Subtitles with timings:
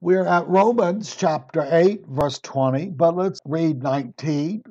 [0.00, 4.62] We're at Romans chapter 8, verse 20, but let's read 19.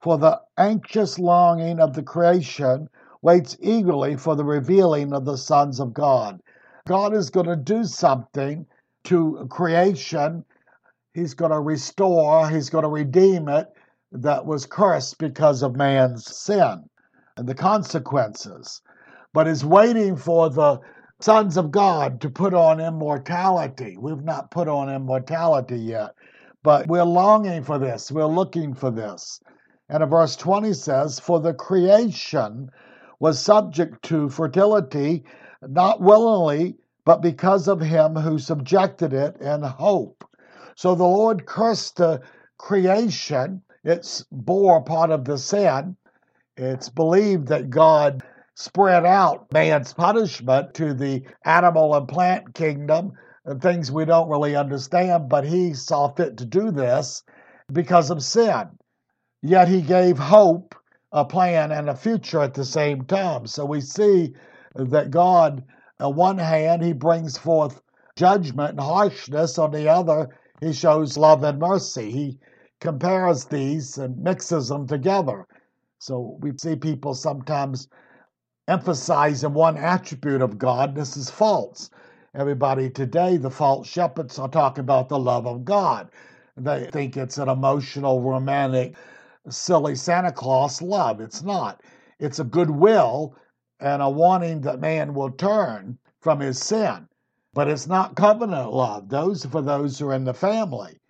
[0.00, 2.88] For the anxious longing of the creation
[3.20, 6.40] waits eagerly for the revealing of the sons of God.
[6.88, 8.64] God is going to do something
[9.04, 10.46] to creation.
[11.12, 13.66] He's going to restore, He's going to redeem it
[14.12, 16.88] that was cursed because of man's sin
[17.36, 18.80] and the consequences.
[19.34, 20.80] But is waiting for the
[21.20, 23.96] sons of God to put on immortality.
[23.98, 26.14] We've not put on immortality yet,
[26.62, 28.10] but we're longing for this.
[28.10, 29.40] We're looking for this.
[29.88, 32.70] And verse 20 says, For the creation
[33.18, 35.24] was subject to fertility,
[35.62, 40.24] not willingly, but because of him who subjected it in hope.
[40.74, 42.22] So the Lord cursed the
[42.56, 43.62] creation.
[43.84, 45.96] It's bore part of the sin.
[46.56, 48.22] It's believed that God
[48.60, 53.10] spread out man's punishment to the animal and plant kingdom
[53.46, 57.22] and things we don't really understand, but he saw fit to do this
[57.72, 58.68] because of sin.
[59.40, 60.74] Yet he gave hope,
[61.10, 63.46] a plan, and a future at the same time.
[63.46, 64.34] So we see
[64.74, 65.64] that God,
[65.98, 67.80] on one hand, he brings forth
[68.14, 70.28] judgment and harshness, on the other,
[70.60, 72.10] he shows love and mercy.
[72.10, 72.38] He
[72.78, 75.46] compares these and mixes them together.
[75.98, 77.88] So we see people sometimes
[78.68, 80.94] emphasizing one attribute of God.
[80.94, 81.90] This is false.
[82.34, 86.10] Everybody today, the false shepherds are talking about the love of God.
[86.56, 88.96] They think it's an emotional, romantic,
[89.48, 91.20] silly Santa Claus love.
[91.20, 91.82] It's not.
[92.18, 93.36] It's a goodwill
[93.80, 97.08] and a wanting that man will turn from his sin.
[97.54, 99.08] But it's not covenant love.
[99.08, 101.00] Those are for those who are in the family.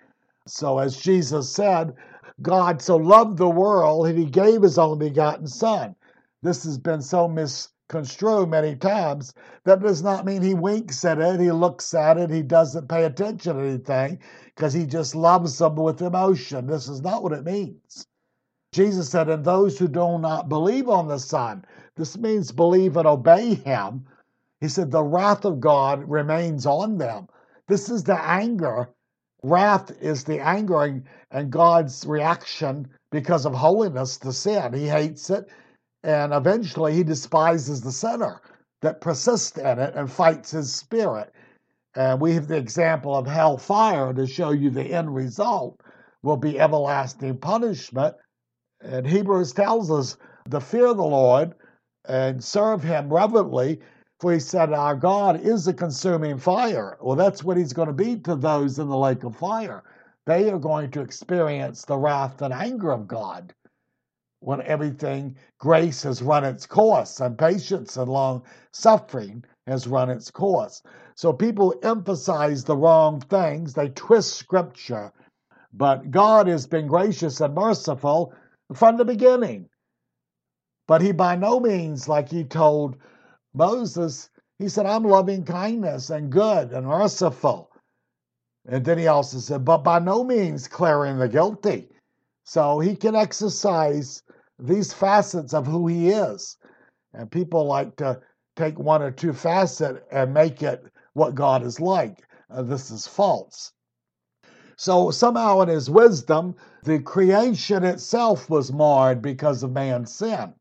[0.46, 1.94] So, as Jesus said,
[2.42, 5.94] God so loved the world that he gave his only begotten Son
[6.42, 9.34] this has been so misconstrued many times.
[9.64, 13.04] That does not mean he winks at it, he looks at it, he doesn't pay
[13.04, 14.18] attention to anything
[14.54, 16.66] because he just loves them with emotion.
[16.66, 18.06] This is not what it means.
[18.72, 21.64] Jesus said, And those who do not believe on the Son,
[21.96, 24.06] this means believe and obey him.
[24.60, 27.28] He said, The wrath of God remains on them.
[27.66, 28.88] This is the anger.
[29.42, 34.72] Wrath is the anger and God's reaction because of holiness to sin.
[34.72, 35.48] He hates it.
[36.02, 38.40] And eventually he despises the sinner
[38.80, 41.32] that persists in it and fights his spirit.
[41.94, 45.80] And we have the example of hellfire to show you the end result
[46.22, 48.14] will be everlasting punishment.
[48.80, 50.16] And Hebrews tells us
[50.50, 51.54] to fear the Lord
[52.06, 53.80] and serve him reverently,
[54.20, 56.96] for he said, Our God is a consuming fire.
[57.00, 59.82] Well, that's what he's going to be to those in the lake of fire.
[60.26, 63.52] They are going to experience the wrath and anger of God
[64.40, 68.42] when everything, grace has run its course and patience and long
[68.72, 70.82] suffering has run its course.
[71.14, 75.12] So people emphasize the wrong things, they twist scripture.
[75.72, 78.34] But God has been gracious and merciful
[78.74, 79.68] from the beginning.
[80.88, 82.96] But he by no means, like he told
[83.54, 87.70] Moses, he said, I'm loving kindness and good and merciful.
[88.66, 91.88] And then he also said, but by no means clearing the guilty.
[92.44, 94.22] So he can exercise
[94.66, 96.56] these facets of who he is.
[97.14, 98.20] And people like to
[98.56, 100.84] take one or two facets and make it
[101.14, 102.22] what God is like.
[102.50, 103.72] Uh, this is false.
[104.76, 106.54] So somehow in his wisdom,
[106.84, 110.54] the creation itself was marred because of man's sin.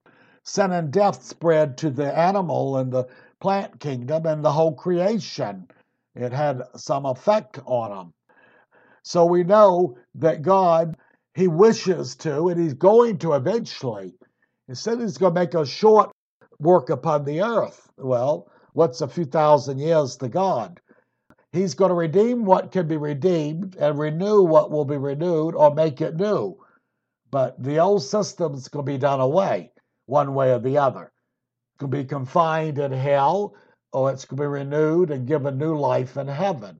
[0.43, 3.07] Sin and death spread to the animal and the
[3.39, 5.67] plant kingdom and the whole creation.
[6.15, 8.13] It had some effect on them.
[9.03, 10.97] So we know that God
[11.39, 14.13] he wishes to, and he's going to eventually.
[14.67, 16.11] Instead, he's going to make a short
[16.59, 17.89] work upon the earth.
[17.97, 20.79] Well, what's a few thousand years to God?
[21.51, 25.73] He's going to redeem what can be redeemed and renew what will be renewed or
[25.73, 26.57] make it new.
[27.31, 29.71] But the old system's going to be done away
[30.06, 31.06] one way or the other.
[31.06, 33.56] It can be confined in hell
[33.94, 36.79] or it's going to be renewed and given new life in heaven.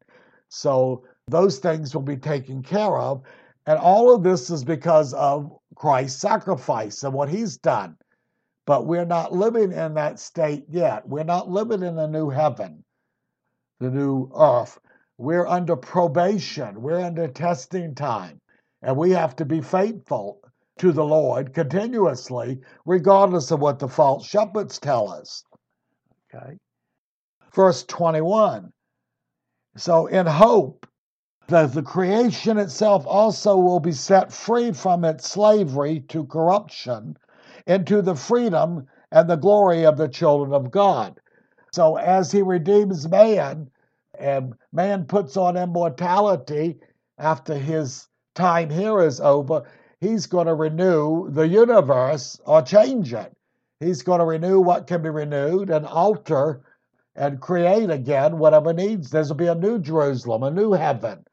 [0.50, 3.24] So those things will be taken care of.
[3.70, 7.98] And all of this is because of Christ's sacrifice and what he's done.
[8.66, 11.08] But we're not living in that state yet.
[11.08, 12.84] We're not living in the new heaven,
[13.80, 14.80] the new earth.
[15.20, 18.42] We're under probation, we're under testing time.
[18.82, 20.42] And we have to be faithful
[20.80, 25.44] to the Lord continuously, regardless of what the false shepherds tell us.
[26.34, 26.58] Okay.
[27.54, 28.74] Verse 21.
[29.78, 30.89] So, in hope,
[31.50, 37.18] that the creation itself also will be set free from its slavery to corruption
[37.66, 41.20] into the freedom and the glory of the children of God.
[41.72, 43.70] So, as he redeems man
[44.18, 46.80] and man puts on immortality
[47.18, 49.64] after his time here is over,
[50.00, 53.36] he's going to renew the universe or change it.
[53.80, 56.62] He's going to renew what can be renewed and alter
[57.16, 59.10] and create again whatever needs.
[59.10, 61.26] There's will be a new Jerusalem, a new heaven.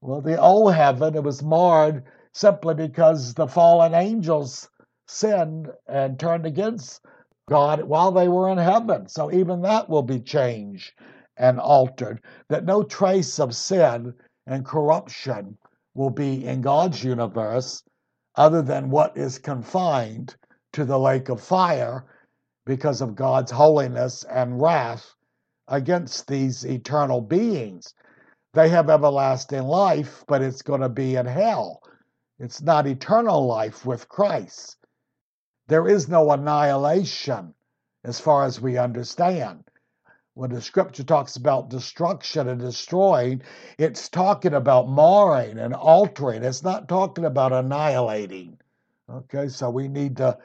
[0.00, 4.68] Well, the old heaven, it was marred simply because the fallen angels
[5.06, 7.00] sinned and turned against
[7.48, 9.08] God while they were in heaven.
[9.08, 10.92] So even that will be changed
[11.36, 12.20] and altered.
[12.48, 14.14] That no trace of sin
[14.46, 15.56] and corruption
[15.94, 17.82] will be in God's universe
[18.34, 20.36] other than what is confined
[20.74, 22.04] to the lake of fire
[22.66, 25.14] because of God's holiness and wrath
[25.68, 27.94] against these eternal beings.
[28.56, 31.82] They have everlasting life, but it's going to be in hell.
[32.38, 34.78] It's not eternal life with Christ.
[35.68, 37.52] There is no annihilation
[38.02, 39.64] as far as we understand.
[40.32, 43.42] When the scripture talks about destruction and destroying,
[43.76, 46.42] it's talking about marring and altering.
[46.42, 48.56] It's not talking about annihilating.
[49.10, 50.38] Okay, so we need to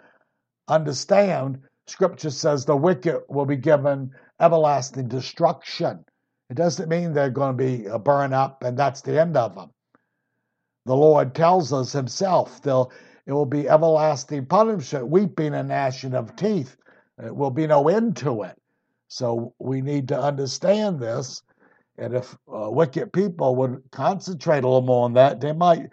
[0.67, 4.11] understand scripture says the wicked will be given
[4.41, 6.03] everlasting destruction.
[6.51, 9.55] It doesn't mean they're going to be uh, burned up and that's the end of
[9.55, 9.69] them.
[10.85, 12.91] The Lord tells us himself they'll,
[13.25, 16.75] it will be everlasting punishment, weeping and gnashing of teeth.
[17.23, 18.57] It will be no end to it.
[19.07, 21.41] So we need to understand this.
[21.97, 25.89] And if uh, wicked people would concentrate a little more on that, they might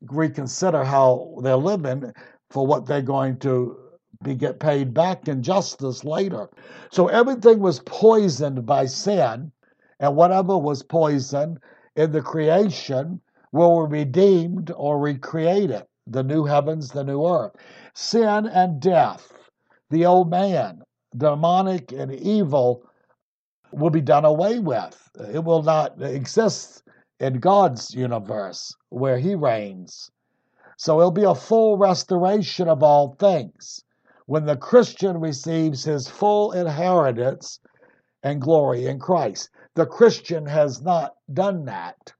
[0.00, 2.12] reconsider how they're living
[2.50, 3.78] for what they're going to
[4.24, 6.48] be get paid back in justice later.
[6.90, 9.52] So everything was poisoned by sin,
[10.00, 11.60] and whatever was poisoned
[11.94, 13.20] in the creation
[13.52, 15.84] will be redeemed or recreated.
[16.06, 17.52] The new heavens, the new earth.
[17.94, 19.32] Sin and death,
[19.90, 20.82] the old man,
[21.16, 22.82] demonic and evil
[23.70, 25.10] will be done away with.
[25.32, 26.82] It will not exist
[27.20, 30.10] in God's universe where He reigns.
[30.76, 33.84] So it'll be a full restoration of all things
[34.26, 37.58] when the Christian receives his full inheritance
[38.22, 39.50] and glory in Christ.
[39.74, 42.12] The Christian has not done that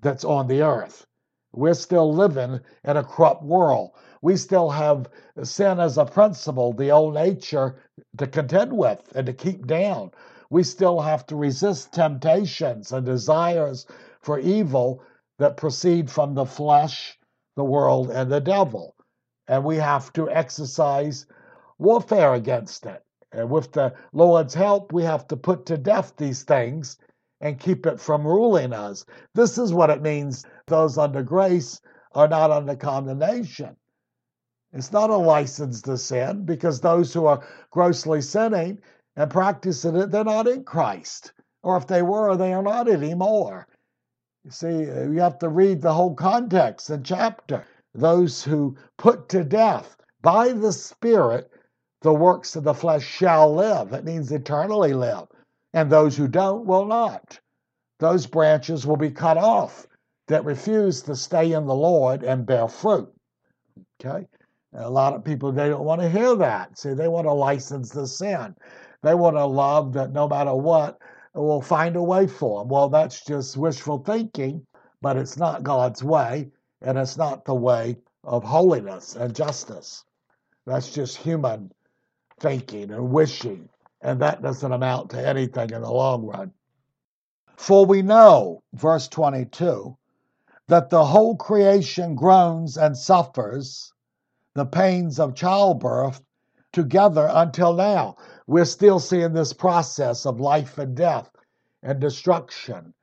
[0.00, 1.06] that's on the earth.
[1.52, 3.90] We're still living in a corrupt world.
[4.22, 5.08] We still have
[5.42, 7.76] sin as a principle, the old nature
[8.18, 10.12] to contend with and to keep down.
[10.50, 13.86] We still have to resist temptations and desires
[14.20, 15.02] for evil
[15.38, 17.18] that proceed from the flesh,
[17.56, 18.94] the world, and the devil.
[19.48, 21.26] And we have to exercise
[21.78, 23.02] warfare against it.
[23.32, 26.98] And with the Lord's help, we have to put to death these things
[27.40, 29.04] and keep it from ruling us.
[29.34, 31.80] This is what it means those under grace
[32.12, 33.76] are not under condemnation.
[34.72, 38.80] It's not a license to sin because those who are grossly sinning
[39.16, 41.32] and practicing it, they're not in Christ.
[41.62, 43.66] Or if they were, they are not anymore.
[44.44, 47.66] You see, you have to read the whole context and chapter.
[47.94, 51.50] Those who put to death by the Spirit
[52.02, 53.92] the works of the flesh shall live.
[53.92, 55.28] It means eternally live.
[55.72, 57.38] And those who don't will not.
[57.98, 59.86] Those branches will be cut off
[60.28, 63.12] that refuse to stay in the Lord and bear fruit.
[64.00, 64.26] Okay?
[64.72, 66.78] a lot of people, they don't want to hear that.
[66.78, 68.54] See, they want to license the sin.
[69.02, 70.98] They want a love that no matter what
[71.34, 72.68] will find a way for them.
[72.68, 74.64] Well, that's just wishful thinking,
[75.00, 76.50] but it's not God's way,
[76.82, 80.04] and it's not the way of holiness and justice.
[80.66, 81.72] That's just human
[82.40, 83.68] thinking and wishing,
[84.00, 86.52] and that doesn't amount to anything in the long run.
[87.56, 89.96] For we know, verse 22,
[90.68, 93.92] that the whole creation groans and suffers
[94.54, 96.22] the pains of childbirth
[96.72, 98.16] together until now.
[98.46, 101.30] We're still seeing this process of life and death
[101.82, 102.94] and destruction.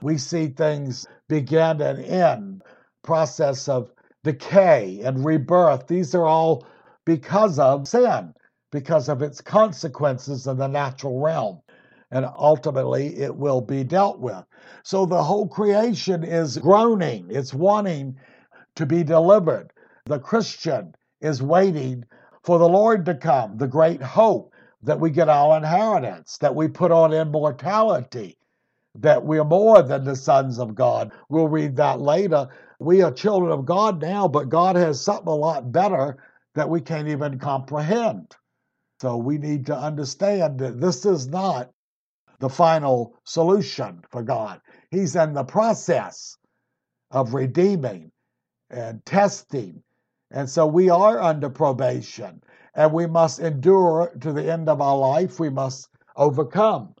[0.00, 2.62] We see things begin and end,
[3.02, 3.90] process of
[4.24, 5.86] decay and rebirth.
[5.86, 6.66] These are all
[7.04, 8.34] because of sin
[8.70, 11.60] because of its consequences in the natural realm.
[12.10, 14.44] And ultimately, it will be dealt with.
[14.84, 18.16] So the whole creation is groaning, it's wanting
[18.76, 19.72] to be delivered.
[20.04, 22.04] The Christian is waiting
[22.44, 26.68] for the Lord to come, the great hope that we get our inheritance, that we
[26.68, 28.38] put on immortality,
[28.94, 31.12] that we're more than the sons of God.
[31.28, 32.48] We'll read that later.
[32.78, 36.18] We are children of God now, but God has something a lot better
[36.54, 38.36] that we can't even comprehend.
[39.00, 41.70] So we need to understand that this is not
[42.38, 44.60] the final solution for God.
[44.90, 46.36] He's in the process
[47.10, 48.10] of redeeming
[48.70, 49.82] and testing.
[50.30, 52.42] And so we are under probation
[52.74, 55.38] and we must endure to the end of our life.
[55.38, 56.94] We must overcome.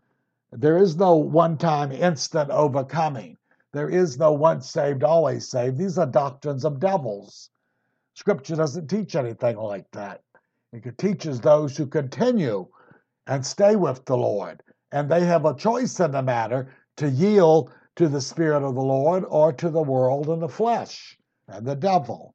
[0.52, 3.36] There is no one time instant overcoming.
[3.72, 5.76] There is no once saved, always saved.
[5.76, 7.50] These are doctrines of devils.
[8.14, 10.22] Scripture doesn't teach anything like that.
[10.84, 12.66] It teaches those who continue
[13.26, 14.62] and stay with the Lord.
[14.92, 18.82] And they have a choice in the matter to yield to the Spirit of the
[18.82, 21.16] Lord or to the world and the flesh
[21.48, 22.34] and the devil.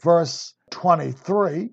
[0.00, 1.70] Verse 23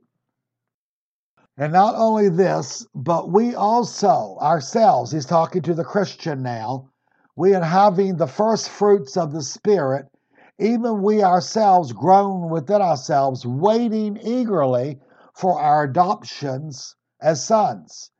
[1.58, 6.90] And not only this, but we also, ourselves, he's talking to the Christian now,
[7.36, 10.08] we are having the first fruits of the Spirit,
[10.60, 15.00] even we ourselves groan within ourselves, waiting eagerly
[15.34, 18.12] for our adoptions as sons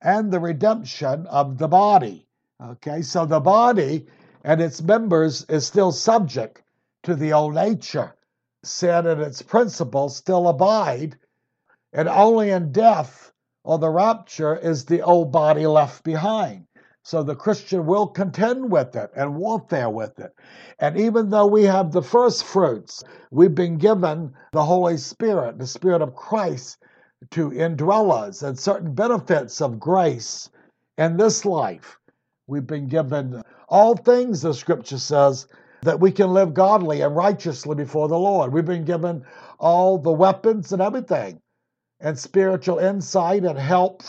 [0.00, 2.26] and the redemption of the body.
[2.62, 4.06] Okay, so the body
[4.44, 6.62] and its members is still subject
[7.04, 8.14] to the old nature.
[8.64, 11.18] Sin and its principles still abide,
[11.92, 13.32] and only in death
[13.64, 16.66] or the rapture is the old body left behind.
[17.04, 20.32] So the Christian will contend with it and warfare with it.
[20.78, 25.66] And even though we have the first fruits, we've been given the Holy Spirit, the
[25.66, 26.78] Spirit of Christ,
[27.32, 30.48] to indwell us and certain benefits of grace
[30.96, 31.98] in this life.
[32.46, 35.48] We've been given all things, the scripture says,
[35.82, 38.52] that we can live godly and righteously before the Lord.
[38.52, 39.24] We've been given
[39.58, 41.40] all the weapons and everything,
[41.98, 44.02] and spiritual insight and help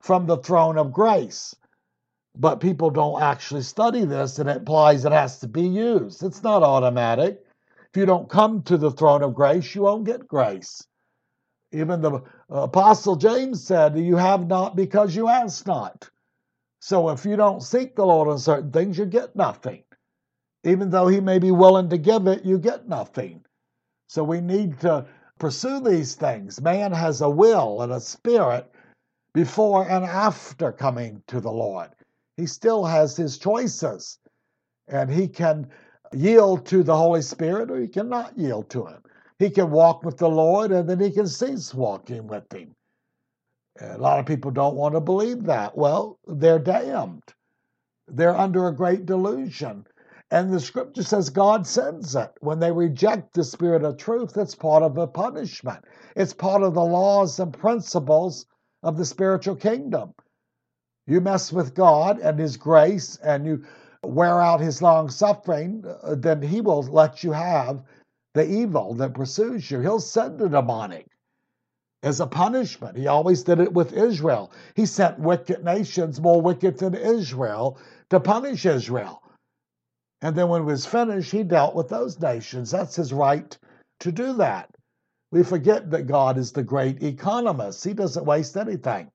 [0.00, 1.56] from the throne of grace
[2.38, 6.22] but people don't actually study this and it implies it has to be used.
[6.22, 7.42] It's not automatic.
[7.90, 10.86] If you don't come to the throne of grace, you won't get grace.
[11.72, 12.20] Even the uh,
[12.62, 16.08] Apostle James said, You have not because you ask not.
[16.80, 19.82] So if you don't seek the Lord on certain things, you get nothing.
[20.64, 23.44] Even though He may be willing to give it, you get nothing.
[24.08, 25.06] So we need to
[25.38, 26.60] pursue these things.
[26.60, 28.70] Man has a will and a spirit
[29.34, 31.90] before and after coming to the Lord
[32.36, 34.18] he still has his choices.
[34.88, 35.68] And he can
[36.12, 39.02] yield to the Holy Spirit or he cannot yield to him.
[39.38, 42.74] He can walk with the Lord and then he can cease walking with him.
[43.80, 45.76] A lot of people don't want to believe that.
[45.76, 47.22] Well, they're damned.
[48.08, 49.86] They're under a great delusion.
[50.30, 52.30] And the scripture says God sends it.
[52.40, 55.84] When they reject the spirit of truth, it's part of a punishment.
[56.16, 58.46] It's part of the laws and principles
[58.82, 60.14] of the spiritual kingdom.
[61.06, 63.64] You mess with God and His grace and you
[64.02, 67.82] wear out His long suffering, uh, then He will let you have
[68.34, 69.80] the evil that pursues you.
[69.80, 71.06] He'll send a demonic
[72.02, 72.96] as a punishment.
[72.96, 74.52] He always did it with Israel.
[74.74, 77.78] He sent wicked nations, more wicked than Israel,
[78.10, 79.22] to punish Israel.
[80.22, 82.70] And then when it was finished, he dealt with those nations.
[82.70, 83.56] That's his right
[84.00, 84.70] to do that.
[85.32, 89.10] We forget that God is the great economist, he doesn't waste anything.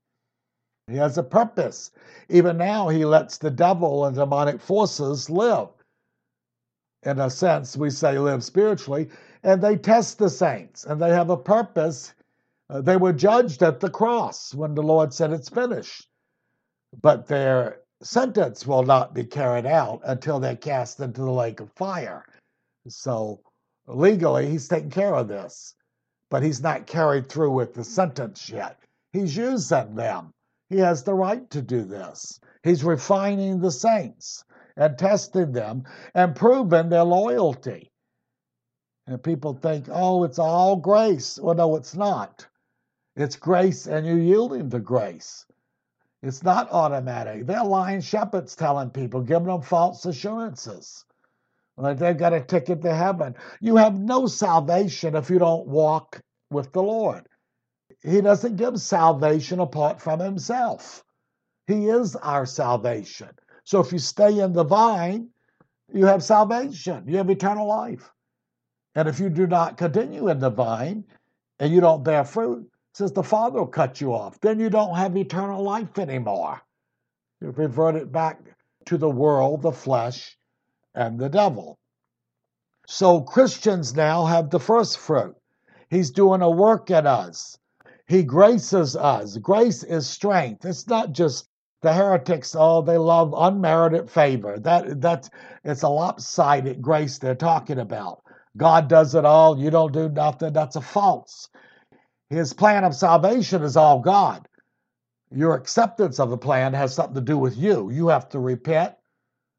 [0.88, 1.92] He has a purpose.
[2.30, 5.70] Even now, he lets the devil and demonic forces live.
[7.04, 9.10] In a sense, we say live spiritually,
[9.44, 12.14] and they test the saints, and they have a purpose.
[12.70, 16.08] Uh, they were judged at the cross when the Lord said it's finished,
[17.02, 21.72] but their sentence will not be carried out until they're cast into the lake of
[21.74, 22.26] fire.
[22.88, 23.42] So,
[23.88, 25.76] legally, he's taking care of this,
[26.30, 28.80] but he's not carried through with the sentence yet.
[29.14, 30.34] He's using them
[30.72, 32.40] he has the right to do this.
[32.64, 34.46] He's refining the saints
[34.78, 35.84] and testing them
[36.16, 37.92] and proving their loyalty.
[39.06, 41.38] And people think, oh, it's all grace.
[41.42, 42.48] Well, no, it's not.
[43.18, 45.46] It's grace and you're yielding to grace.
[46.24, 47.46] It's not automatic.
[47.48, 51.04] They're lying shepherds telling people, giving them false assurances.
[51.76, 53.36] Like they've got a ticket to heaven.
[53.60, 57.28] You have no salvation if you don't walk with the Lord.
[58.04, 61.04] He doesn't give salvation apart from himself.
[61.68, 63.30] He is our salvation.
[63.64, 65.30] So if you stay in the vine,
[65.94, 68.12] you have salvation, you have eternal life.
[68.96, 71.06] And if you do not continue in the vine
[71.60, 74.40] and you don't bear fruit, says the Father will cut you off.
[74.42, 76.62] Then you don't have eternal life anymore.
[77.40, 78.40] You've reverted back
[78.86, 80.38] to the world, the flesh,
[80.94, 81.78] and the devil.
[82.88, 85.36] So Christians now have the first fruit.
[85.90, 87.58] He's doing a work in us.
[88.12, 89.38] He graces us.
[89.38, 90.66] Grace is strength.
[90.66, 91.48] It's not just
[91.82, 94.60] the heretics, oh, they love unmerited favor.
[94.60, 95.30] That that's
[95.64, 98.22] it's a lopsided grace they're talking about.
[98.58, 100.52] God does it all, you don't do nothing.
[100.52, 101.48] That's a false.
[102.30, 104.46] His plan of salvation is all God.
[105.32, 107.92] Your acceptance of the plan has something to do with you.
[107.92, 108.94] You have to repent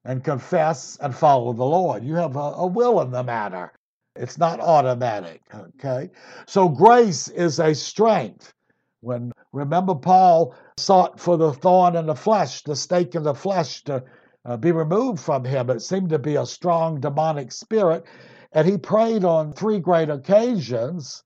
[0.04, 2.04] and confess and follow the Lord.
[2.04, 3.73] You have a, a will in the matter.
[4.16, 6.11] It's not automatic, okay?
[6.47, 8.52] So grace is a strength.
[9.00, 13.85] When Remember, Paul sought for the thorn in the flesh, the stake in the flesh
[13.85, 14.02] to
[14.45, 15.69] uh, be removed from him.
[15.71, 18.04] It seemed to be a strong demonic spirit.
[18.52, 21.23] And he prayed on three great occasions.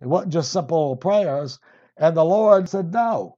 [0.00, 1.58] It wasn't just simple prayers.
[1.98, 3.36] And the Lord said no.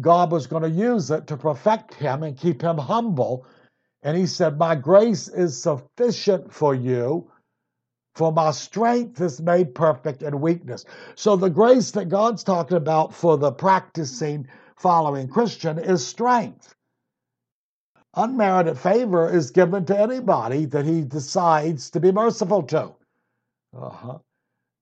[0.00, 3.46] God was going to use it to perfect him and keep him humble.
[4.02, 7.30] And he said, My grace is sufficient for you,
[8.16, 10.86] for my strength is made perfect in weakness.
[11.16, 16.74] So the grace that God's talking about for the practicing, following Christian is strength.
[18.14, 22.94] Unmerited favor is given to anybody that he decides to be merciful to.
[23.78, 24.18] Uh-huh.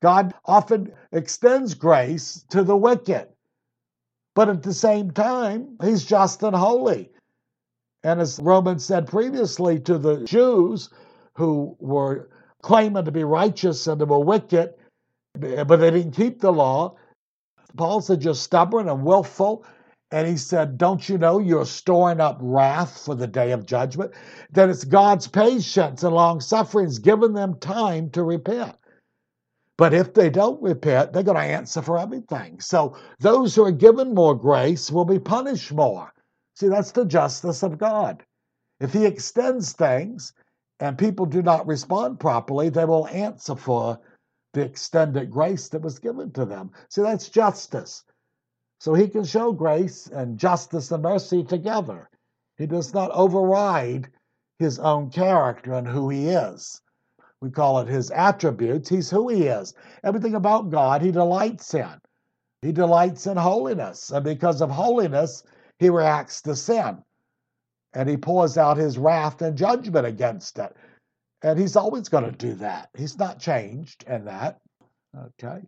[0.01, 3.27] God often extends grace to the wicked,
[4.37, 7.11] but at the same time, he's just and holy.
[8.05, 10.91] And as Romans said previously to the Jews
[11.35, 12.29] who were
[12.65, 14.73] claiming to be righteous and they were wicked,
[15.35, 16.97] but they didn't keep the law,
[17.77, 19.67] Paul said, You're stubborn and willful
[20.11, 24.13] and he said, Don't you know you're storing up wrath for the day of judgment?
[24.53, 28.77] That it's God's patience and long sufferings giving them time to repent.
[29.77, 32.61] But if they don't repent, they're going to answer for everything.
[32.61, 36.13] So those who are given more grace will be punished more.
[36.55, 38.23] See, that's the justice of God.
[38.81, 40.33] If He extends things
[40.81, 44.01] and people do not respond properly, they will answer for
[44.53, 46.71] the extended grace that was given to them.
[46.89, 48.05] See, that's justice
[48.85, 52.11] so he can show grace and justice and mercy together.
[52.59, 54.11] He does not override
[54.59, 56.83] his own character and who he is.
[57.41, 58.91] We call it his attributes.
[58.91, 59.73] He's who he is.
[60.03, 61.99] Everything about God he delights in.
[62.61, 64.11] He delights in holiness.
[64.11, 65.43] And because of holiness,
[65.79, 67.03] he reacts to sin.
[67.95, 70.75] And he pours out his wrath and judgment against it.
[71.43, 72.89] And he's always going to do that.
[72.97, 74.59] He's not changed in that.
[75.17, 75.61] Okay.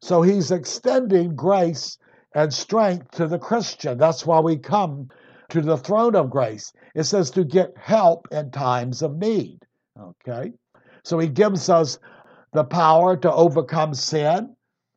[0.00, 1.98] So he's extending grace
[2.34, 3.98] and strength to the Christian.
[3.98, 5.08] That's why we come
[5.50, 6.72] to the throne of grace.
[6.94, 9.60] It says to get help in times of need.
[9.98, 10.52] Okay?
[11.04, 11.98] So he gives us
[12.52, 14.54] the power to overcome sin.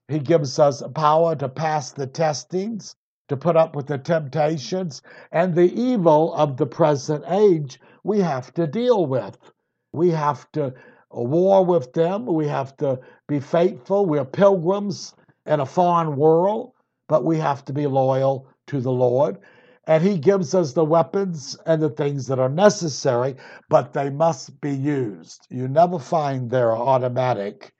[0.07, 2.95] He gives us power to pass the testings,
[3.31, 8.53] to put up with the temptations and the evil of the present age we have
[8.53, 9.37] to deal with.
[9.93, 10.73] We have to
[11.11, 12.27] war with them.
[12.27, 14.05] We have to be faithful.
[14.05, 15.15] We're pilgrims
[15.45, 16.73] in a foreign world
[17.11, 19.37] but we have to be loyal to the Lord.
[19.85, 23.35] And He gives us the weapons and the things that are necessary,
[23.67, 25.45] but they must be used.
[25.49, 27.73] You never find they're automatic.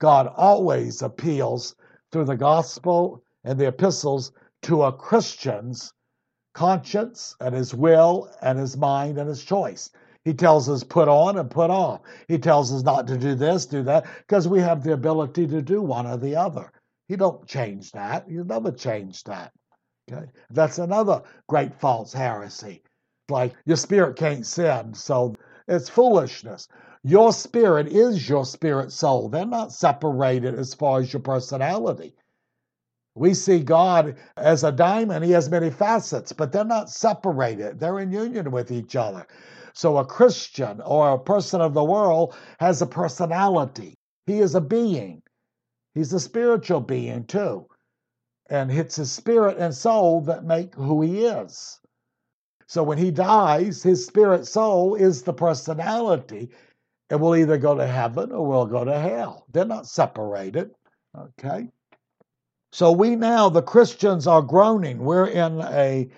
[0.00, 1.76] God always appeals
[2.10, 5.92] through the gospel and the epistles to a Christian's
[6.54, 9.90] conscience and his will and his mind and his choice.
[10.24, 12.02] He tells us put on and put off.
[12.28, 15.62] He tells us not to do this, do that, because we have the ability to
[15.62, 16.70] do one or the other.
[17.08, 18.28] You don't change that.
[18.30, 19.52] You never change that.
[20.10, 20.26] Okay?
[20.50, 22.82] That's another great false heresy.
[23.28, 25.34] Like your spirit can't sin, so
[25.68, 26.68] it's foolishness.
[27.02, 29.28] Your spirit is your spirit soul.
[29.28, 32.14] They're not separated as far as your personality.
[33.20, 37.78] We see God as a diamond, he has many facets, but they're not separated.
[37.78, 39.26] They're in union with each other.
[39.74, 44.60] So a Christian or a person of the world has a personality, he is a
[44.62, 45.20] being.
[45.94, 47.66] He's a spiritual being too.
[48.48, 51.78] And it's his spirit and soul that make who he is.
[52.68, 56.48] So when he dies, his spirit soul is the personality.
[57.10, 59.44] And will either go to heaven or will go to hell.
[59.52, 60.70] They're not separated.
[61.14, 61.68] Okay?
[62.72, 64.98] So we now, the Christians, are groaning.
[64.98, 66.08] We're in a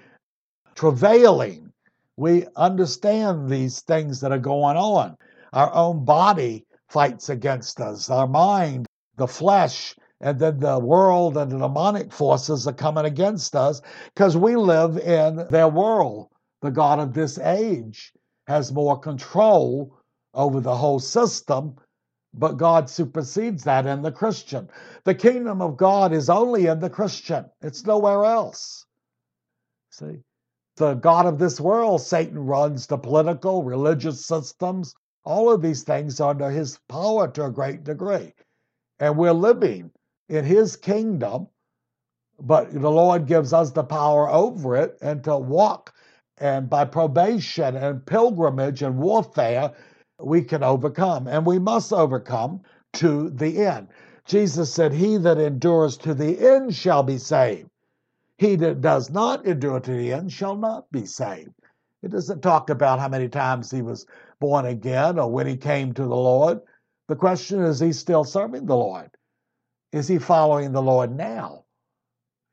[0.75, 1.73] travailing.
[2.17, 5.17] We understand these things that are going on.
[5.53, 8.87] Our own body fights against us, our mind
[9.17, 13.83] the flesh and then the world and the demonic forces are coming against us
[14.15, 16.29] because we live in their world.
[16.62, 18.12] The God of this age
[18.47, 19.99] has more control
[20.35, 21.77] over the whole system,
[22.35, 24.68] but God supersedes that in the Christian.
[25.05, 28.87] The kingdom of God is only in the Christian, it's nowhere else.
[29.90, 30.23] See?
[30.77, 34.95] The God of this world, Satan runs the political, religious systems.
[35.25, 38.33] All of these things are under his power to a great degree
[39.03, 39.90] and we're living
[40.29, 41.49] in his kingdom,
[42.38, 45.92] but the Lord gives us the power over it and to walk
[46.38, 49.73] and by probation and pilgrimage and warfare,
[50.22, 51.26] we can overcome.
[51.26, 52.62] And we must overcome
[52.94, 53.88] to the end.
[54.24, 57.68] Jesus said, He that endures to the end shall be saved.
[58.38, 61.52] He that does not endure to the end shall not be saved.
[62.02, 64.06] It doesn't talk about how many times he was
[64.40, 66.61] born again or when he came to the Lord.
[67.08, 69.11] The question is, is he still serving the Lord?
[69.92, 71.64] Is he following the Lord now?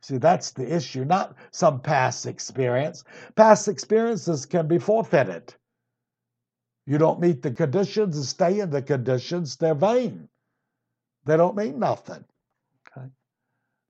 [0.01, 3.03] See, that's the issue, not some past experience.
[3.35, 5.55] Past experiences can be forfeited.
[6.89, 10.27] You don't meet the conditions and stay in the conditions, they're vain.
[11.23, 12.25] They don't mean nothing.
[12.87, 13.09] Okay?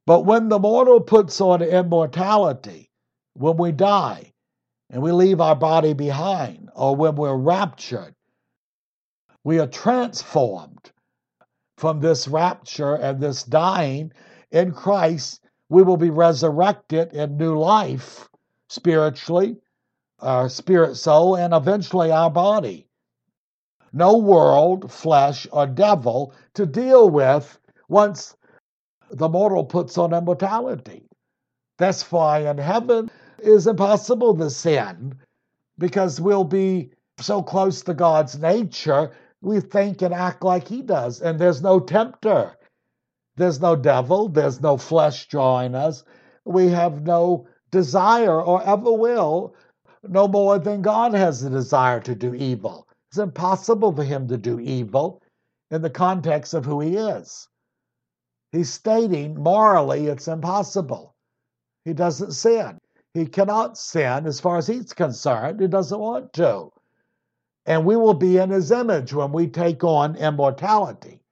[0.06, 2.92] But when the mortal puts on immortality,
[3.36, 4.34] when we die
[4.90, 8.16] and we leave our body behind, or when we're raptured,
[9.46, 10.92] we are transformed
[11.78, 14.12] from this rapture and this dying
[14.52, 15.42] in Christ.
[15.70, 18.28] We will be resurrected in new life
[18.68, 19.56] spiritually,
[20.20, 22.88] our spirit, soul, and eventually our body
[23.94, 28.36] no world, flesh, or devil to deal with once
[29.12, 31.08] the mortal puts on immortality.
[31.78, 35.16] That's why in heaven is impossible to sin
[35.78, 41.22] because we'll be so close to God's nature, we think and act like He does.
[41.22, 42.56] And there's no tempter,
[43.38, 46.04] there's no devil, there's no flesh drawing us.
[46.46, 49.56] We have no desire or ever will,
[50.04, 52.88] no more than God has the desire to do evil.
[53.10, 55.24] It's impossible for him to do evil
[55.72, 57.48] in the context of who he is.
[58.52, 61.16] He's stating morally it's impossible.
[61.86, 62.78] He doesn't sin.
[63.16, 65.60] He cannot sin as far as he's concerned.
[65.60, 66.72] He doesn't want to.
[67.66, 71.24] And we will be in his image when we take on immortality.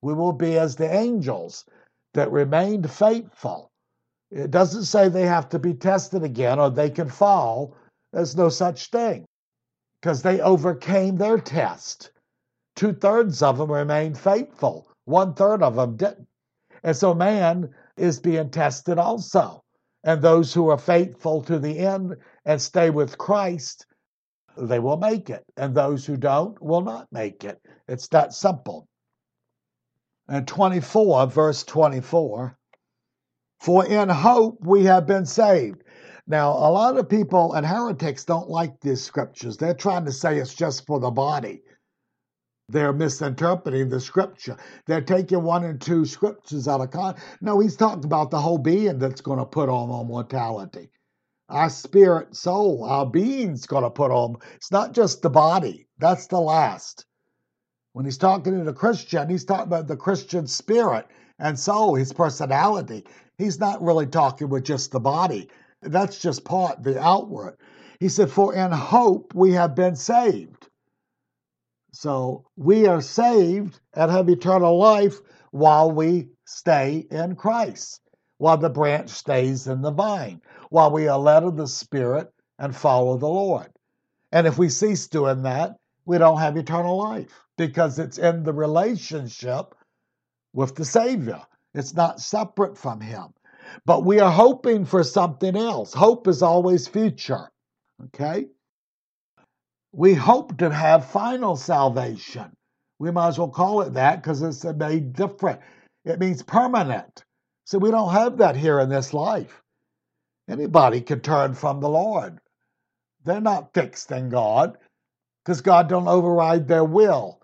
[0.00, 1.66] We will be as the angels
[2.14, 3.70] that remained faithful.
[4.30, 7.76] It doesn't say they have to be tested again or they can fall.
[8.14, 9.25] There's no such thing
[10.00, 12.10] because they overcame their test.
[12.74, 16.28] Two thirds of them remained faithful, one third of them didn't.
[16.82, 19.62] And so man is being tested also.
[20.04, 23.86] And those who are faithful to the end and stay with Christ,
[24.56, 25.44] they will make it.
[25.56, 27.60] And those who don't will not make it.
[27.88, 28.86] It's that simple.
[30.28, 32.56] And 24, verse 24
[33.60, 35.82] For in hope we have been saved.
[36.26, 39.56] Now, a lot of people and heretics don't like these scriptures.
[39.56, 41.62] They're trying to say it's just for the body.
[42.68, 44.56] They're misinterpreting the scripture.
[44.86, 47.24] They're taking one and two scriptures out of context.
[47.40, 50.90] No, he's talking about the whole being that's going to put on our mortality.
[51.48, 54.38] Our spirit, soul, our being's going to put on.
[54.56, 55.86] It's not just the body.
[55.98, 57.06] That's the last.
[57.92, 61.06] When he's talking to the Christian, he's talking about the Christian spirit
[61.38, 63.04] and soul, his personality.
[63.38, 65.48] He's not really talking with just the body.
[65.86, 67.56] That's just part, the outward.
[68.00, 70.68] He said, For in hope we have been saved.
[71.92, 75.18] So we are saved and have eternal life
[75.50, 78.02] while we stay in Christ,
[78.36, 82.76] while the branch stays in the vine, while we are led of the Spirit and
[82.76, 83.68] follow the Lord.
[84.32, 88.52] And if we cease doing that, we don't have eternal life because it's in the
[88.52, 89.74] relationship
[90.52, 91.40] with the Savior.
[91.74, 93.28] It's not separate from Him.
[93.86, 95.94] But we are hoping for something else.
[95.94, 97.50] Hope is always future.
[98.06, 98.46] Okay?
[99.92, 102.52] We hope to have final salvation.
[102.98, 105.60] We might as well call it that because it's made different.
[106.04, 107.24] It means permanent.
[107.64, 109.62] So we don't have that here in this life.
[110.48, 112.38] Anybody can turn from the Lord.
[113.24, 114.78] They're not fixed in God
[115.44, 117.40] because God don't override their will.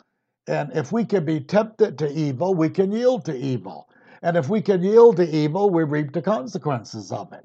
[0.49, 3.89] And if we can be tempted to evil, we can yield to evil.
[4.23, 7.45] And if we can yield to evil, we reap the consequences of it.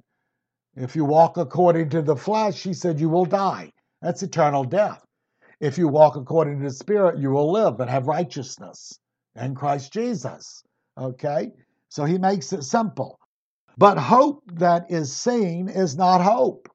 [0.76, 3.72] If you walk according to the flesh, he said, you will die.
[4.04, 5.04] That's eternal death.
[5.60, 9.00] If you walk according to the Spirit, you will live and have righteousness
[9.36, 10.62] in Christ Jesus.
[10.96, 11.52] Okay?
[11.90, 13.18] So he makes it simple.
[13.76, 16.70] But hope that is seen is not hope.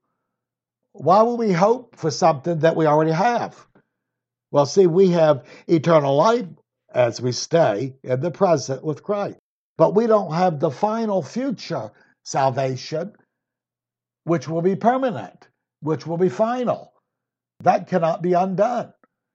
[0.94, 3.56] Why would we hope for something that we already have?
[4.50, 6.46] Well, see, we have eternal life
[6.92, 9.38] as we stay in the present with Christ
[9.82, 11.90] but we don't have the final future
[12.22, 13.12] salvation,
[14.22, 15.48] which will be permanent,
[15.80, 16.92] which will be final.
[17.64, 18.92] That cannot be undone.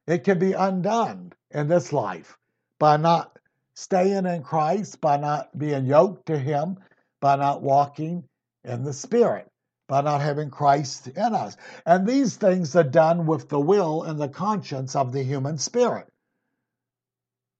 [0.08, 2.38] It can be undone in this life
[2.80, 3.38] by not
[3.76, 6.78] staying in Christ, by not being yoked to Him,
[7.20, 8.24] by not walking
[8.64, 9.52] in the Spirit,
[9.90, 11.58] by not having Christ in us.
[11.86, 16.08] And these things are done with the will and the conscience of the human spirit.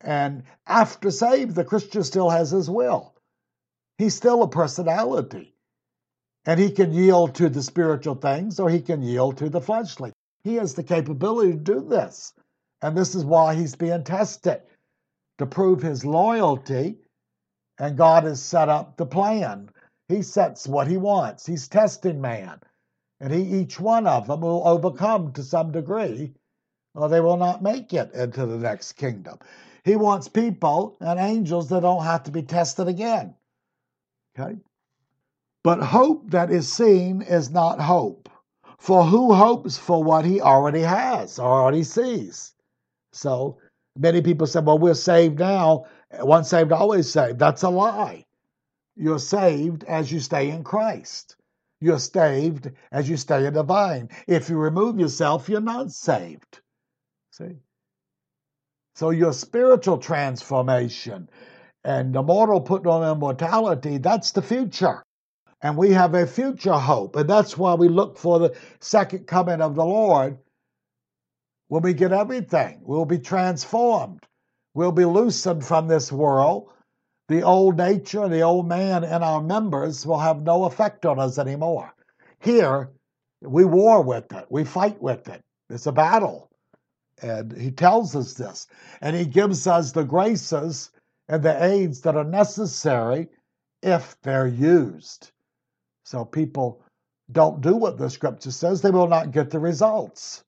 [0.02, 3.16] And after saved, the Christian still has his will.
[3.98, 5.56] He's still a personality.
[6.46, 10.14] And he can yield to the spiritual things or he can yield to the fleshly.
[10.44, 12.34] He has the capability to do this.
[12.82, 14.62] And this is why he's being tested
[15.40, 17.00] to prove his loyalty.
[17.80, 19.70] And God has set up the plan.
[20.08, 21.46] He sets what he wants.
[21.46, 22.60] He's testing man.
[23.20, 26.34] And he, each one of them will overcome to some degree,
[26.94, 29.40] or they will not make it into the next kingdom.
[29.88, 33.36] He wants people and angels that don't have to be tested again.
[34.38, 34.58] Okay?
[35.64, 38.30] But hope that is seen is not hope.
[38.80, 42.54] For who hopes for what he already has already sees?
[43.14, 43.60] So
[43.98, 45.86] many people say, well, we're saved now.
[46.20, 47.40] Once saved, always saved.
[47.40, 48.26] That's a lie.
[48.98, 51.38] You're saved as you stay in Christ.
[51.80, 54.10] You're saved as you stay in the vine.
[54.28, 56.60] If you remove yourself, you're not saved.
[57.32, 57.56] See?
[58.98, 61.30] So your spiritual transformation
[61.84, 65.04] and the mortal putting on immortality, that's the future.
[65.62, 67.16] And we have a future hope.
[67.16, 70.40] And that's why we look for the second coming of the Lord
[71.68, 72.80] when we get everything.
[72.82, 74.26] We'll be transformed.
[74.74, 76.72] We'll be loosened from this world.
[77.28, 81.38] The old nature, the old man in our members will have no effect on us
[81.38, 81.94] anymore.
[82.40, 82.90] Here,
[83.44, 85.44] we war with it, we fight with it.
[85.70, 86.47] It's a battle.
[87.22, 88.68] And he tells us this.
[89.02, 90.92] And he gives us the graces
[91.28, 93.30] and the aids that are necessary
[93.82, 95.32] if they're used.
[96.04, 96.82] So people
[97.32, 100.44] don't do what the scripture says, they will not get the results.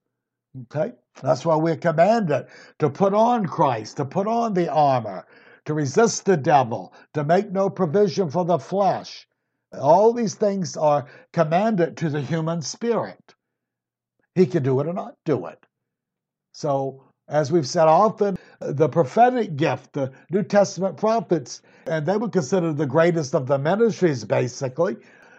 [0.63, 0.93] Okay?
[1.21, 2.47] That's why we're commanded
[2.79, 5.25] to put on Christ, to put on the armor,
[5.65, 9.27] to resist the devil, to make no provision for the flesh.
[9.73, 13.35] All these things are commanded to the human spirit.
[14.33, 15.58] He can do it or not do it.
[16.51, 22.29] So, as we've said often, the prophetic gift, the New Testament prophets, and they were
[22.29, 24.97] considered the greatest of the ministries, basically.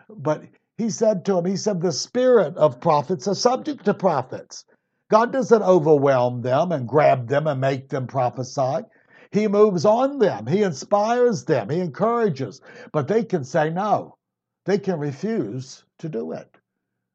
[0.08, 0.44] But
[0.78, 4.64] he said to him, he said, the spirit of prophets are subject to prophets.
[5.10, 8.84] God doesn't overwhelm them and grab them and make them prophesy.
[9.32, 12.60] He moves on them, He inspires them, He encourages,
[12.92, 14.16] but they can say no.
[14.66, 16.56] They can refuse to do it.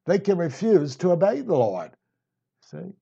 [0.05, 1.91] They can refuse to obey the Lord.
[2.61, 2.93] See?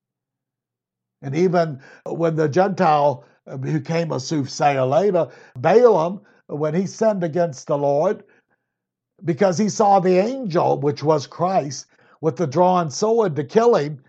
[1.23, 3.25] And even when the Gentile
[3.61, 8.23] became a soothsayer later, Balaam, when he sinned against the Lord,
[9.23, 11.87] because he saw the angel, which was Christ,
[12.21, 14.03] with the drawn sword to kill him,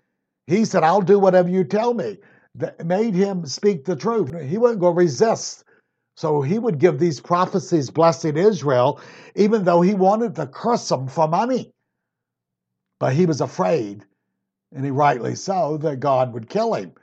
[0.47, 2.17] he said, I'll do whatever you tell me.
[2.55, 4.33] That made him speak the truth.
[4.41, 5.63] He going to resist.
[6.15, 9.01] So he would give these prophecies blessing Israel,
[9.35, 11.71] even though he wanted to curse them for money.
[12.99, 14.05] But he was afraid,
[14.73, 16.93] and he rightly so, that God would kill him.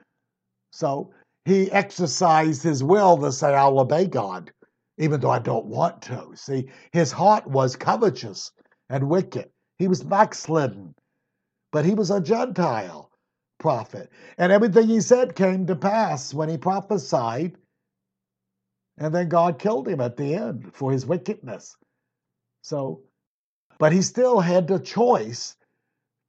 [0.72, 1.12] So
[1.44, 4.52] he exercised his will to say, I'll obey God,
[4.98, 6.34] even though I don't want to.
[6.34, 8.52] See, his heart was covetous
[8.88, 9.50] and wicked.
[9.78, 10.94] He was backslidden,
[11.72, 13.10] but he was a Gentile
[13.58, 14.10] prophet.
[14.38, 17.56] And everything he said came to pass when he prophesied.
[18.98, 21.76] And then God killed him at the end for his wickedness.
[22.62, 23.02] So,
[23.78, 25.56] but he still had the choice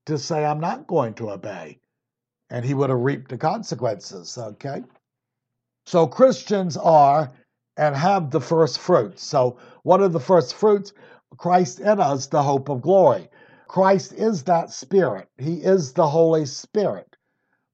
[0.08, 1.79] to say, I'm not going to obey
[2.53, 4.37] and he would have reaped the consequences.
[4.37, 4.83] Okay?
[5.87, 7.31] So Christians are
[7.77, 9.23] and have the first fruits.
[9.23, 10.93] So, what are the first fruits?
[11.35, 13.27] Christ in us, the hope of glory.
[13.67, 17.15] Christ is that Spirit, He is the Holy Spirit.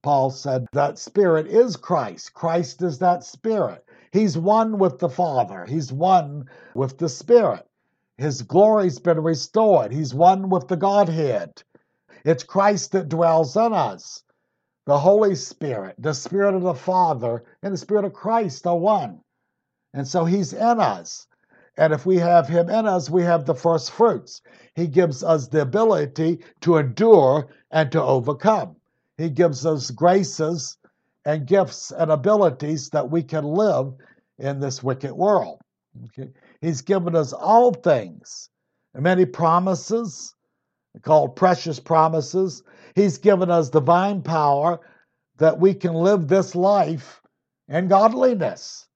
[0.02, 2.32] Paul said that Spirit is Christ.
[2.32, 3.84] Christ is that Spirit.
[4.12, 7.66] He's one with the Father, He's one with the Spirit.
[8.16, 9.92] His glory's been restored.
[9.92, 11.62] He's one with the Godhead.
[12.24, 14.22] It's Christ that dwells in us.
[14.90, 19.20] The Holy Spirit, the Spirit of the Father, and the Spirit of Christ are one.
[19.94, 21.28] And so He's in us.
[21.76, 24.42] And if we have Him in us, we have the first fruits.
[24.74, 28.74] He gives us the ability to endure and to overcome.
[29.16, 30.76] He gives us graces
[31.24, 33.94] and gifts and abilities that we can live
[34.40, 35.60] in this wicked world.
[36.06, 36.32] Okay?
[36.60, 38.50] He's given us all things,
[38.92, 40.34] many promises
[41.02, 42.62] called precious promises
[42.94, 44.80] He's given us divine power
[45.38, 47.20] that we can live this life
[47.68, 48.86] in godliness.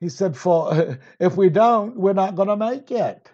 [0.00, 3.30] He said, For if we don't, we're not going to make it.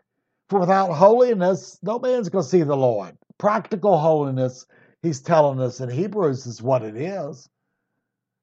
[0.49, 3.17] For without holiness, no man's going to see the Lord.
[3.39, 4.67] Practical holiness,
[5.03, 7.49] he's telling us in Hebrews, is what it is.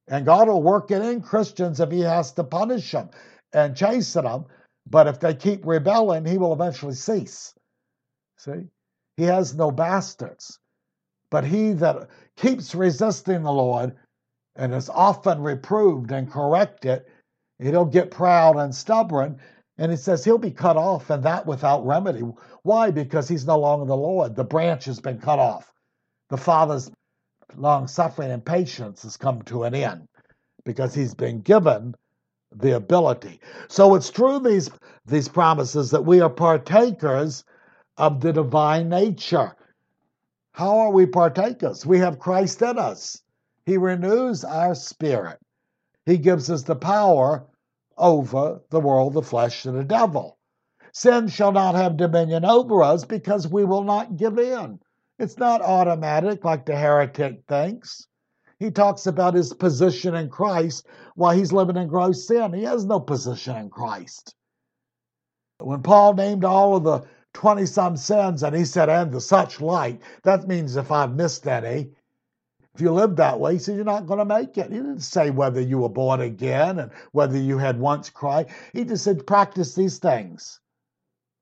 [0.08, 3.12] And God will work it in Christians if he has to punish them
[3.54, 4.46] and chasten them.
[4.88, 7.54] But if they keep rebelling, he will eventually cease.
[8.38, 8.68] See?
[9.18, 10.60] He has no bastards.
[11.30, 13.96] But he that keeps resisting the Lord
[14.56, 17.04] and is often reproved and corrected,
[17.60, 19.40] he'll get proud and stubborn.
[19.78, 22.22] And he says he'll be cut off and that without remedy.
[22.64, 22.92] Why?
[22.92, 24.36] Because he's no longer the Lord.
[24.36, 25.72] The branch has been cut off.
[26.30, 26.92] The Father's
[27.56, 30.08] long suffering and patience has come to an end
[30.66, 31.96] because he's been given
[32.56, 33.40] the ability.
[33.70, 34.70] So it's through these,
[35.06, 37.44] these promises that we are partakers
[37.98, 39.56] of the divine nature.
[40.54, 41.86] How are we partakers?
[41.86, 43.22] We have Christ in us.
[43.66, 45.40] He renews our spirit.
[46.06, 47.46] He gives us the power
[47.98, 50.38] over the world, the flesh, and the devil.
[50.94, 54.80] sin shall not have dominion over us because we will not give in.
[55.20, 58.08] It's not automatic like the heretic thinks.
[58.60, 62.54] He talks about his position in Christ while he's living in gross sin.
[62.54, 64.36] He has no position in Christ.
[65.60, 69.62] When Paul named all of the 20 some sins and he said, and the such
[69.62, 71.90] like, that means if I've missed any,
[72.76, 74.72] if you live that way, he said, you're not going to make it.
[74.72, 78.48] He didn't say whether you were born again and whether you had once cried.
[78.74, 80.60] He just said, practice these things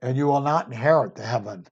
[0.01, 1.67] and you will not inherit the heaven.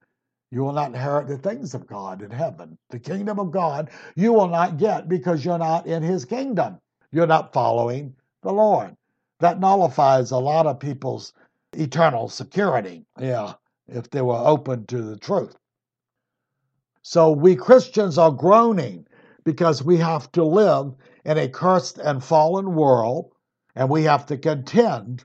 [0.52, 2.78] You will not inherit the things of God in heaven.
[2.90, 6.80] The kingdom of God you will not get because you're not in his kingdom.
[7.12, 8.96] You're not following the Lord.
[9.40, 11.34] That nullifies a lot of people's
[11.74, 13.06] eternal security.
[13.20, 13.54] Yeah,
[13.88, 15.56] if they were open to the truth.
[17.02, 19.06] So we Christians are groaning
[19.46, 23.32] because we have to live in a cursed and fallen world
[23.76, 25.24] and we have to contend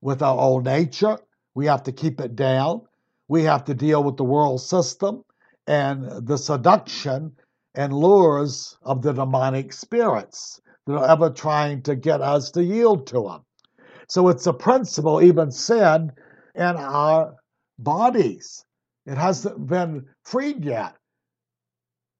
[0.00, 1.18] with our old nature.
[1.54, 2.82] We have to keep it down.
[3.28, 5.22] We have to deal with the world system
[5.66, 7.32] and the seduction
[7.74, 13.06] and lures of the demonic spirits that are ever trying to get us to yield
[13.08, 13.44] to them.
[14.08, 16.12] So it's a principle, even sin,
[16.54, 17.34] in our
[17.82, 18.64] bodies.
[19.06, 20.96] It hasn't been freed yet.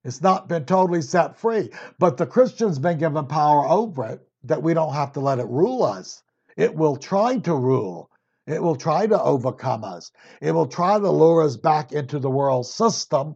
[0.04, 1.70] It's not been totally set free.
[1.98, 5.46] But the Christian's been given power over it that we don't have to let it
[5.46, 6.22] rule us.
[6.56, 8.10] It will try to rule.
[8.46, 10.10] It will try to overcome us.
[10.40, 13.34] It will try to lure us back into the world system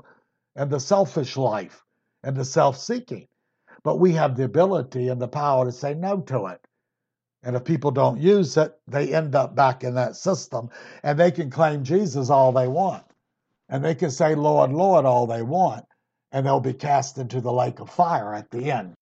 [0.57, 1.85] and the selfish life
[2.25, 3.29] and the self seeking.
[3.85, 6.66] But we have the ability and the power to say no to it.
[7.47, 10.69] And if people don't use it, they end up back in that system
[11.05, 13.05] and they can claim Jesus all they want.
[13.69, 15.85] And they can say, Lord, Lord, all they want.
[16.33, 18.95] And they'll be cast into the lake of fire at the end,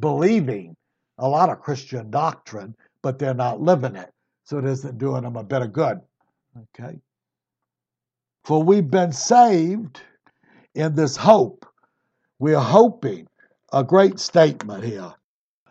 [0.00, 0.74] believing
[1.18, 4.10] a lot of Christian doctrine, but they're not living it.
[4.42, 6.00] So it isn't doing them a bit of good.
[6.76, 6.98] Okay.
[8.42, 10.00] For we've been saved
[10.74, 11.64] in this hope.
[12.40, 13.28] We are hoping.
[13.72, 15.14] A great statement here.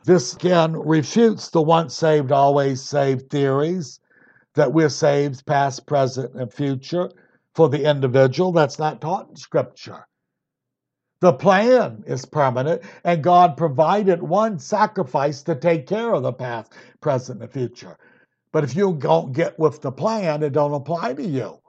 [0.05, 4.01] This again refutes the once saved, always saved theories
[4.53, 7.09] that we're saved past, present, and future
[7.55, 8.51] for the individual.
[8.51, 10.05] That's not taught in Scripture.
[11.21, 16.73] The plan is permanent, and God provided one sacrifice to take care of the past,
[16.99, 17.97] present, and future.
[18.51, 21.59] But if you don't get with the plan, it don't apply to you.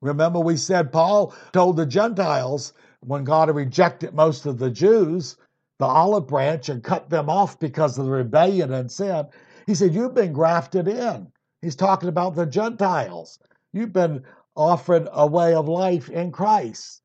[0.00, 5.36] Remember, we said Paul told the Gentiles when God rejected most of the Jews
[5.78, 9.26] the olive branch and cut them off because of the rebellion and sin.
[9.66, 11.30] He said, You've been grafted in.
[11.60, 13.38] He's talking about the Gentiles.
[13.72, 17.02] You've been offered a way of life in Christ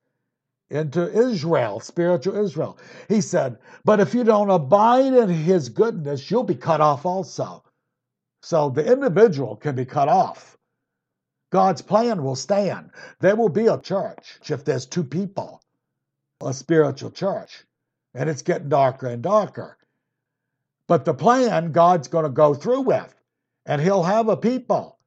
[0.69, 2.77] into Israel, spiritual Israel.
[3.09, 7.63] He said, But if you don't abide in his goodness, you'll be cut off also.
[8.41, 10.57] So the individual can be cut off.
[11.51, 12.91] God's plan will stand.
[13.19, 15.61] There will be a church if there's two people,
[16.41, 17.65] a spiritual church
[18.13, 19.77] and it's getting darker and darker.
[20.87, 23.13] But the plan God's going to go through with,
[23.65, 24.99] and He'll have a people.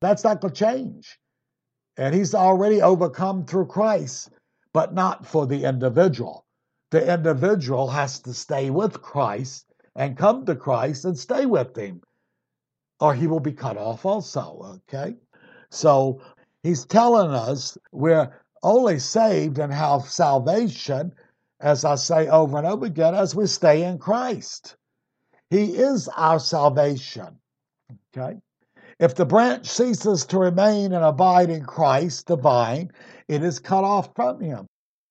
[0.00, 1.18] That's not going to change.
[1.96, 4.30] And He's already overcome through Christ,
[4.72, 6.44] but not for the individual.
[6.90, 12.02] The individual has to stay with Christ and come to Christ and stay with Him,
[13.00, 14.80] or he will be cut off also.
[14.88, 15.16] Okay?
[15.70, 16.20] So
[16.62, 18.30] He's telling us we're
[18.62, 21.14] only saved and have salvation
[21.60, 24.76] as I say over and over again, as we stay in Christ.
[25.50, 27.38] He is our salvation.
[28.16, 28.38] Okay?
[28.98, 32.90] If the branch ceases to remain and abide in Christ, the vine,
[33.28, 34.66] it is cut off from him.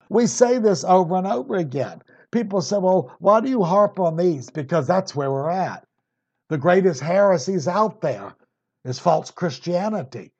[0.08, 2.02] We say this over and over again.
[2.32, 4.50] People say, well, why do you harp on these?
[4.50, 5.84] Because that's where we're at.
[6.48, 8.34] The greatest heresies out there
[8.84, 10.32] is false Christianity.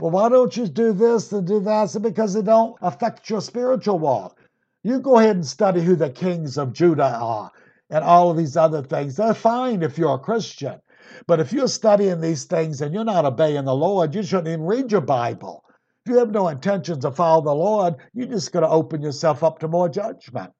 [0.00, 1.96] Well, why don't you do this and do that?
[2.02, 4.40] Because they don't affect your spiritual walk.
[4.84, 7.50] You go ahead and study who the kings of Judah are
[7.88, 9.16] and all of these other things.
[9.16, 10.78] They're fine if you're a Christian.
[11.26, 14.62] But if you're studying these things and you're not obeying the Lord, you shouldn't even
[14.62, 15.64] read your Bible.
[16.04, 19.42] If you have no intentions to follow the Lord, you're just going to open yourself
[19.42, 20.52] up to more judgment.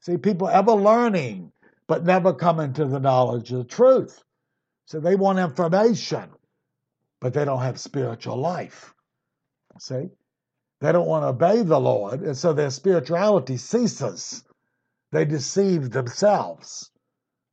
[0.00, 1.50] See, people ever learning,
[1.88, 4.22] but never coming to the knowledge of the truth.
[4.86, 6.30] So they want information,
[7.20, 8.94] but they don't have spiritual life.
[9.80, 10.10] See?
[10.80, 14.44] They don't want to obey the Lord, and so their spirituality ceases.
[15.12, 16.90] They deceive themselves.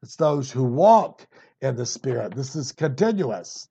[0.01, 1.27] It's those who walk
[1.61, 2.35] in the Spirit.
[2.35, 3.67] This is continuous.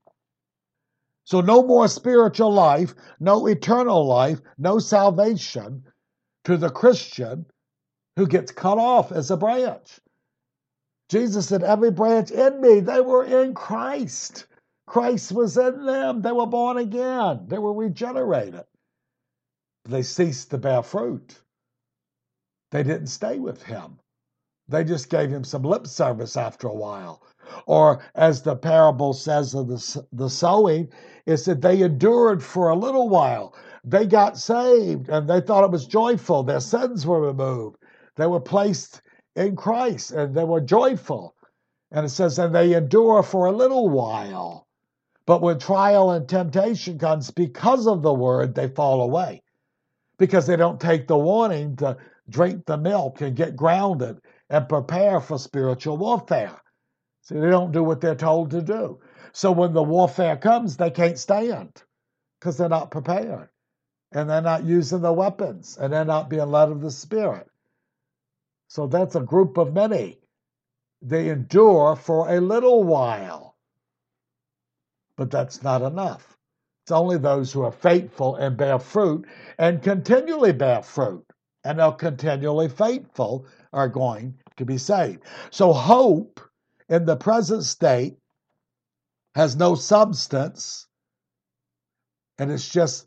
[1.25, 5.85] So, no more spiritual life, no eternal life, no salvation
[6.45, 7.47] to the Christian
[8.17, 10.01] who gets cut off as a branch.
[11.09, 14.47] Jesus said, Every branch in me, they were in Christ.
[14.87, 16.23] Christ was in them.
[16.23, 17.47] They were born again.
[17.49, 18.65] They were regenerated.
[19.89, 21.43] They ceased to bear fruit.
[22.73, 24.01] They didn't stay with him.
[24.67, 27.23] They just gave him some lip service after a while.
[27.67, 30.89] Or, as the parable says of the, the sowing,
[31.25, 33.55] is that they endured for a little while.
[33.85, 36.43] They got saved and they thought it was joyful.
[36.43, 37.77] Their sins were removed.
[38.17, 39.03] They were placed
[39.37, 41.37] in Christ and they were joyful.
[41.93, 44.67] And it says, and they endure for a little while.
[45.27, 49.43] But when trial and temptation comes because of the word, they fall away
[50.19, 51.97] because they don't take the warning to
[52.29, 56.61] drink the milk and get grounded and prepare for spiritual warfare.
[57.23, 59.01] See, they don't do what they're told to do.
[59.33, 61.83] So when the warfare comes, they can't stand
[62.39, 63.49] because they're not prepared
[64.13, 67.49] and they're not using the weapons and they're not being led of the Spirit.
[68.69, 70.19] So that's a group of many.
[71.03, 73.57] They endure for a little while,
[75.17, 76.36] but that's not enough.
[76.87, 79.27] It's only those who are faithful and bear fruit
[79.59, 81.27] and continually bear fruit
[81.65, 85.25] and are continually faithful are going to be saved.
[85.51, 86.41] So hope
[86.89, 88.17] in the present state
[89.35, 90.87] has no substance
[92.39, 93.07] and it's just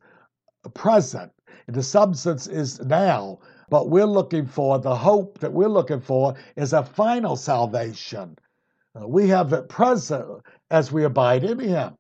[0.74, 1.32] present.
[1.70, 6.74] The substance is now, but we're looking for the hope that we're looking for is
[6.74, 8.36] a final salvation.
[8.94, 11.96] We have it present as we abide in Him.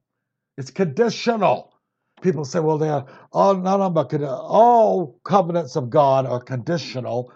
[0.60, 1.74] It's conditional.
[2.22, 3.97] People say, well, they're all them
[4.28, 7.32] all covenants of God are conditional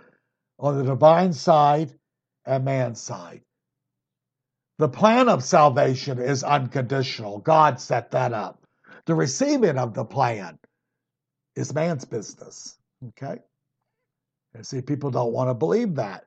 [0.60, 1.94] on the divine side
[2.46, 3.42] and man's side.
[4.78, 7.40] The plan of salvation is unconditional.
[7.40, 8.62] God set that up.
[9.06, 10.60] The receiving of the plan
[11.56, 12.78] is man's business.
[13.10, 13.40] Okay?
[14.54, 16.26] And see, people don't want to believe that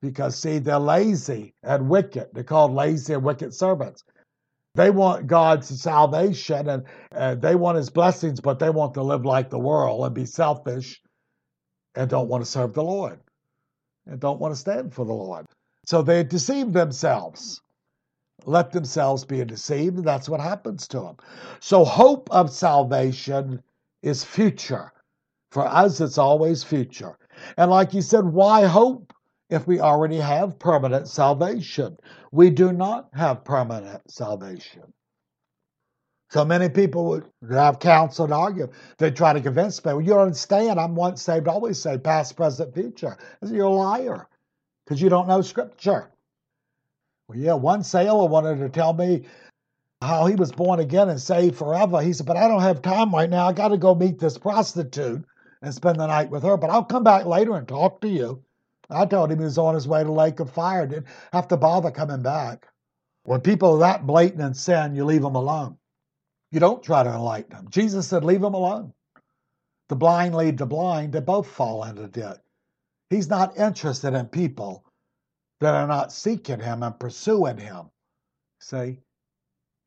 [0.00, 2.28] because, see, they're lazy and wicked.
[2.32, 4.04] They're called lazy and wicked servants.
[4.76, 9.24] They want God's salvation and uh, they want his blessings, but they want to live
[9.24, 11.00] like the world and be selfish
[11.94, 13.18] and don't want to serve the Lord
[14.06, 15.46] and don't want to stand for the Lord.
[15.86, 17.60] So they deceive themselves.
[18.44, 21.16] Let themselves be deceived, and that's what happens to them.
[21.60, 23.62] So, hope of salvation
[24.02, 24.92] is future.
[25.50, 27.16] For us, it's always future.
[27.56, 29.12] And like you said, why hope
[29.50, 31.96] if we already have permanent salvation?
[32.32, 34.82] We do not have permanent salvation.
[36.30, 38.68] So many people would have counsel and argue.
[38.98, 40.80] They try to convince me, well, you don't understand.
[40.80, 43.16] I'm once saved, always saved, past, present, future.
[43.42, 44.28] You're a liar
[44.84, 46.10] because you don't know Scripture.
[47.28, 49.26] Well, yeah, one sailor wanted to tell me
[50.02, 52.02] how he was born again and saved forever.
[52.02, 53.48] He said, But I don't have time right now.
[53.48, 55.24] I got to go meet this prostitute
[55.62, 58.44] and spend the night with her, but I'll come back later and talk to you.
[58.90, 60.86] I told him he was on his way to Lake of Fire.
[60.86, 62.68] Didn't have to bother coming back.
[63.24, 65.78] When people are that blatant in sin, you leave them alone.
[66.52, 67.66] You don't try to enlighten them.
[67.70, 68.92] Jesus said, Leave them alone.
[69.88, 72.38] The blind lead the blind, they both fall into debt.
[73.10, 74.84] He's not interested in people
[75.60, 77.90] that are not seeking him and pursuing him.
[78.60, 78.98] See?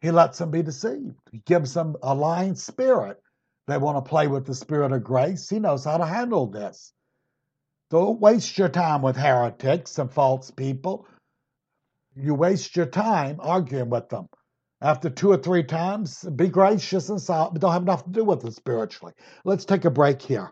[0.02, 1.16] He lets them be deceived.
[1.32, 3.22] He gives them a lying spirit.
[3.68, 5.50] They want to play with the spirit of grace.
[5.50, 6.94] He knows how to handle this.
[7.90, 11.08] Don't waste your time with heretics and false people.
[12.16, 14.28] You waste your time arguing with them.
[14.82, 18.24] After two or three times, be gracious and solid, but don't have enough to do
[18.24, 19.14] with it spiritually.
[19.44, 20.52] Let's take a break here.